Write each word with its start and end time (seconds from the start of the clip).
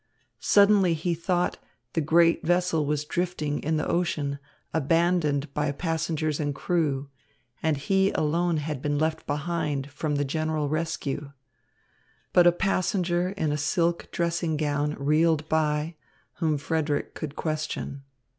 Suddenly 0.39 0.95
he 0.95 1.13
thought 1.13 1.57
the 1.93 2.01
great 2.01 2.43
vessel 2.43 2.87
was 2.87 3.05
drifting 3.05 3.59
in 3.61 3.77
the 3.77 3.85
ocean 3.87 4.39
abandoned 4.73 5.53
by 5.53 5.71
passengers 5.71 6.39
and 6.39 6.55
crew, 6.55 7.11
and 7.61 7.77
he 7.77 8.09
alone 8.13 8.57
had 8.57 8.81
been 8.81 8.97
left 8.97 9.27
behind 9.27 9.91
from 9.91 10.15
the 10.15 10.25
general 10.25 10.67
rescue. 10.69 11.33
But 12.33 12.47
a 12.47 12.51
passenger 12.51 13.29
in 13.29 13.51
a 13.51 13.59
silk 13.59 14.09
dressing 14.11 14.57
gown 14.57 14.95
reeled 14.97 15.47
by, 15.47 15.97
whom 16.37 16.57
Frederick 16.57 17.13
could 17.13 17.35
question. 17.35 18.01